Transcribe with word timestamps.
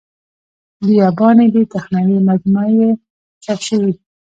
بیاباني 0.85 1.47
دې 1.53 1.63
تخنوي 1.73 2.17
مجموعه 2.29 2.71
یې 2.79 2.89
چاپ 3.43 3.59
شوې. 3.67 3.91